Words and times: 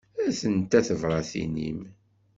Atent-a 0.27 0.79
tebratin-im. 0.87 1.79